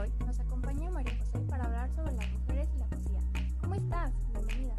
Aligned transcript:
hoy 0.00 0.10
nos 0.26 0.38
acompaña 0.38 0.90
María 0.90 1.12
José 1.18 1.38
para 1.48 1.64
hablar 1.64 1.90
sobre 1.94 2.12
las 2.12 2.30
mujeres 2.30 2.68
y 2.74 2.78
la 2.78 2.86
poesía. 2.86 3.20
¿Cómo 3.60 3.74
estás? 3.74 4.12
Bienvenida. 4.32 4.74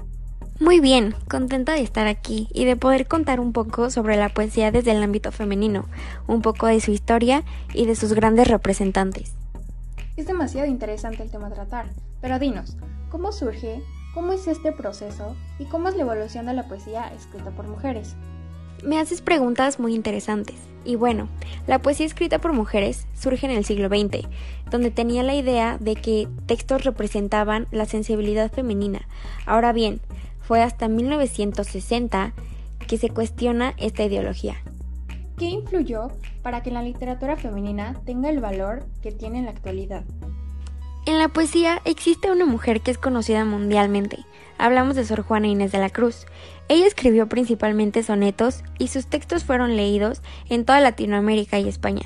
Muy 0.60 0.80
bien, 0.80 1.16
contenta 1.30 1.74
de 1.74 1.82
estar 1.82 2.08
aquí 2.08 2.48
y 2.54 2.66
de 2.66 2.76
poder 2.76 3.08
contar 3.08 3.40
un 3.40 3.52
poco 3.52 3.90
sobre 3.90 4.18
la 4.18 4.30
poesía 4.30 4.72
desde 4.72 4.92
el 4.92 5.04
ámbito 5.04 5.32
femenino, 5.32 5.86
un 6.28 6.42
poco 6.42 6.68
de 6.68 6.80
su 6.80 6.92
historia 6.92 7.44
y 7.74 7.86
de 7.86 7.96
sus 7.96 8.14
grandes 8.14 8.48
representantes. 8.48 9.34
Es 10.16 10.28
demasiado 10.28 10.68
interesante 10.68 11.24
el 11.24 11.32
tema 11.32 11.48
a 11.48 11.54
tratar, 11.54 11.86
pero 12.22 12.40
dinos, 12.40 12.78
¿cómo 13.10 13.32
surge? 13.32 13.82
¿Cómo 14.14 14.34
es 14.34 14.48
este 14.48 14.72
proceso? 14.72 15.36
¿Y 15.58 15.66
cómo 15.66 15.90
es 15.90 15.96
la 15.96 16.02
evolución 16.02 16.46
de 16.46 16.54
la 16.54 16.68
poesía 16.68 17.14
escrita 17.14 17.52
por 17.52 17.68
mujeres? 17.68 18.16
Me 18.84 19.00
haces 19.00 19.22
preguntas 19.22 19.80
muy 19.80 19.96
interesantes. 19.96 20.56
Y 20.84 20.96
bueno, 20.96 21.28
la 21.68 21.80
poesía 21.80 22.06
escrita 22.06 22.40
por 22.40 22.54
mujeres 22.54 23.06
surge 23.20 23.46
en 23.46 23.52
el 23.52 23.66
siglo 23.66 23.88
XX, 23.88 24.28
donde 24.72 24.90
tenía 24.90 25.22
la 25.22 25.36
idea 25.36 25.78
de 25.80 25.96
que 25.96 26.28
textos 26.48 26.84
representaban 26.84 27.68
la 27.72 27.86
sensibilidad 27.86 28.52
femenina. 28.52 29.08
Ahora 29.46 29.74
bien, 29.74 30.02
fue 30.42 30.64
hasta 30.64 30.88
1960 30.88 32.34
que 32.88 32.98
se 32.98 33.10
cuestiona 33.10 33.74
esta 33.78 34.04
ideología. 34.04 34.56
¿Qué 35.38 35.46
influyó 35.46 36.10
para 36.42 36.62
que 36.62 36.72
la 36.72 36.84
literatura 36.84 37.38
femenina 37.38 37.96
tenga 38.06 38.30
el 38.30 38.40
valor 38.40 38.86
que 39.02 39.12
tiene 39.12 39.40
en 39.40 39.46
la 39.46 39.52
actualidad? 39.52 40.04
En 41.08 41.18
la 41.18 41.30
poesía 41.30 41.82
existe 41.84 42.30
una 42.30 42.46
mujer 42.46 42.82
que 42.82 42.92
es 42.92 43.00
conocida 43.00 43.44
mundialmente. 43.44 44.20
Hablamos 44.60 44.96
de 44.96 45.04
Sor 45.04 45.24
Juana 45.24 45.48
Inés 45.48 45.72
de 45.72 45.80
la 45.80 45.90
Cruz. 45.90 46.28
Ella 46.68 46.86
escribió 46.86 47.28
principalmente 47.28 48.04
sonetos 48.04 48.64
y 48.78 48.90
sus 48.90 49.08
textos 49.08 49.44
fueron 49.44 49.76
leídos 49.76 50.22
en 50.48 50.64
toda 50.64 50.80
Latinoamérica 50.80 51.58
y 51.58 51.68
España. 51.68 52.04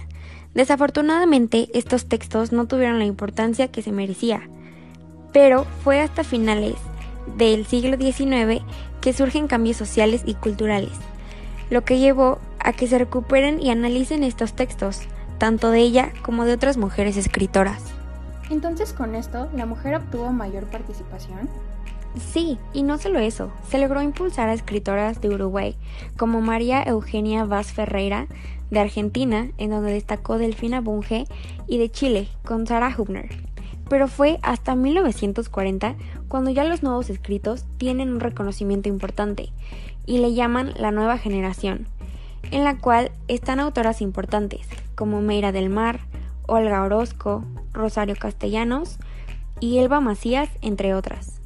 Desafortunadamente, 0.54 1.68
estos 1.74 2.06
textos 2.06 2.54
no 2.54 2.68
tuvieron 2.68 2.98
la 2.98 3.04
importancia 3.04 3.68
que 3.68 3.82
se 3.82 3.92
merecía, 3.92 4.50
pero 5.34 5.66
fue 5.84 6.00
hasta 6.00 6.24
finales 6.24 6.76
del 7.36 7.66
siglo 7.66 7.98
XIX 7.98 8.64
que 9.02 9.12
surgen 9.12 9.48
cambios 9.48 9.76
sociales 9.76 10.22
y 10.26 10.36
culturales, 10.36 10.94
lo 11.70 11.84
que 11.84 12.00
llevó 12.00 12.40
a 12.60 12.72
que 12.72 12.88
se 12.88 12.98
recuperen 12.98 13.62
y 13.62 13.72
analicen 13.72 14.24
estos 14.24 14.54
textos, 14.54 15.02
tanto 15.38 15.70
de 15.70 15.82
ella 15.82 16.14
como 16.22 16.46
de 16.46 16.54
otras 16.54 16.78
mujeres 16.78 17.18
escritoras. 17.18 17.95
Entonces 18.50 18.94
con 18.94 19.16
esto, 19.16 19.50
¿la 19.56 19.66
mujer 19.66 19.96
obtuvo 19.96 20.32
mayor 20.32 20.66
participación? 20.66 21.50
Sí, 22.32 22.58
y 22.74 22.84
no 22.84 22.98
solo 22.98 23.20
eso, 23.20 23.52
se 23.70 23.78
logró 23.78 24.02
impulsar 24.02 24.48
a 24.48 24.54
escritoras 24.54 25.20
de 25.20 25.30
Uruguay, 25.30 25.76
como 26.18 26.42
María 26.42 26.82
Eugenia 26.84 27.44
Vaz 27.44 27.74
Ferreira, 27.74 28.28
de 28.72 28.80
Argentina, 28.80 29.50
en 29.58 29.72
donde 29.72 29.92
destacó 29.92 30.38
Delfina 30.38 30.80
Bunge, 30.80 31.26
y 31.68 31.78
de 31.78 31.92
Chile, 31.92 32.30
con 32.46 32.66
Sarah 32.68 32.96
Hubner. 32.98 33.30
Pero 33.90 34.08
fue 34.08 34.40
hasta 34.42 34.76
1940 34.76 35.96
cuando 36.28 36.52
ya 36.52 36.64
los 36.64 36.84
nuevos 36.84 37.10
escritos 37.10 37.66
tienen 37.78 38.10
un 38.10 38.20
reconocimiento 38.20 38.88
importante, 38.88 39.52
y 40.06 40.20
le 40.20 40.34
llaman 40.34 40.74
la 40.78 40.92
nueva 40.92 41.18
generación, 41.18 41.88
en 42.52 42.64
la 42.64 42.78
cual 42.78 43.12
están 43.28 43.60
autoras 43.60 44.02
importantes, 44.02 44.68
como 44.96 45.22
Meira 45.22 45.52
del 45.52 45.70
Mar, 45.70 46.00
Olga 46.48 46.84
Orozco, 46.84 47.44
Rosario 47.76 48.16
Castellanos 48.16 48.98
y 49.60 49.78
Elba 49.78 50.00
Macías, 50.00 50.50
entre 50.62 50.94
otras. 50.94 51.40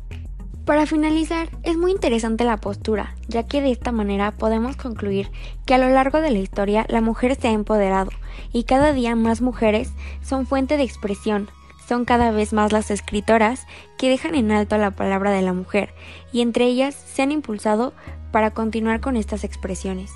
Para 0.70 0.86
finalizar, 0.86 1.50
es 1.64 1.78
muy 1.78 1.92
interesante 1.92 2.44
la 2.44 2.58
postura, 2.58 3.16
ya 3.28 3.48
que 3.48 3.60
de 3.60 3.72
esta 3.72 3.92
manera 3.92 4.32
podemos 4.32 4.76
concluir 4.76 5.32
que 5.66 5.74
a 5.74 5.80
lo 5.80 5.90
largo 5.90 6.22
de 6.22 6.30
la 6.30 6.38
historia 6.38 6.86
la 6.90 7.02
mujer 7.02 7.36
se 7.36 7.48
ha 7.48 7.52
empoderado 7.52 8.12
y 8.54 8.66
cada 8.66 8.94
día 8.94 9.16
más 9.16 9.42
mujeres 9.42 9.92
son 10.22 10.46
fuente 10.46 10.78
de 10.78 10.84
expresión, 10.84 11.50
son 11.88 12.06
cada 12.06 12.30
vez 12.30 12.54
más 12.54 12.72
las 12.72 12.92
escritoras 12.92 13.66
que 13.98 14.10
dejan 14.10 14.36
en 14.36 14.52
alto 14.52 14.78
la 14.78 14.92
palabra 14.92 15.32
de 15.32 15.42
la 15.42 15.54
mujer 15.54 15.96
y 16.32 16.42
entre 16.42 16.66
ellas 16.66 16.94
se 16.94 17.24
han 17.24 17.32
impulsado 17.32 17.94
para 18.32 18.52
continuar 18.52 19.00
con 19.00 19.18
estas 19.18 19.44
expresiones. 19.44 20.12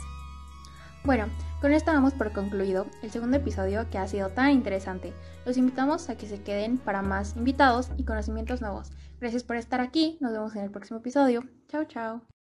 Bueno, 1.03 1.25
con 1.63 1.71
esto 1.71 1.93
damos 1.93 2.13
por 2.13 2.33
concluido 2.33 2.87
el 3.03 3.09
segundo 3.09 3.37
episodio 3.37 3.89
que 3.89 3.97
ha 3.97 4.05
sido 4.05 4.27
tan 4.27 4.51
interesante. 4.51 5.13
Los 5.45 5.55
invitamos 5.55 6.09
a 6.09 6.17
que 6.17 6.27
se 6.27 6.41
queden 6.41 6.77
para 6.77 7.01
más 7.01 7.37
invitados 7.37 7.89
y 7.95 8.03
conocimientos 8.03 8.59
nuevos. 8.59 8.91
Gracias 9.21 9.45
por 9.45 9.55
estar 9.55 9.79
aquí, 9.79 10.17
nos 10.19 10.33
vemos 10.33 10.53
en 10.57 10.63
el 10.63 10.71
próximo 10.71 10.99
episodio. 10.99 11.45
Chao, 11.69 11.85
chao. 11.85 12.23